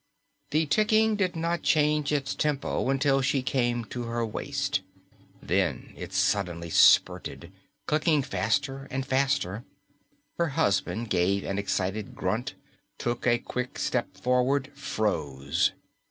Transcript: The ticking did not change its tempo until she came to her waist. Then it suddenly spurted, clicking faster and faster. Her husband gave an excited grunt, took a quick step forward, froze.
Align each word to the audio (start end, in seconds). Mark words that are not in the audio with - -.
The 0.49 0.65
ticking 0.65 1.15
did 1.15 1.35
not 1.35 1.61
change 1.61 2.11
its 2.11 2.33
tempo 2.33 2.89
until 2.89 3.21
she 3.21 3.43
came 3.43 3.85
to 3.85 4.05
her 4.05 4.25
waist. 4.25 4.81
Then 5.43 5.93
it 5.95 6.11
suddenly 6.11 6.71
spurted, 6.71 7.51
clicking 7.85 8.23
faster 8.23 8.87
and 8.89 9.05
faster. 9.05 9.63
Her 10.39 10.47
husband 10.57 11.11
gave 11.11 11.43
an 11.43 11.59
excited 11.59 12.15
grunt, 12.15 12.55
took 12.97 13.27
a 13.27 13.37
quick 13.37 13.77
step 13.77 14.17
forward, 14.17 14.71
froze. 14.73 15.71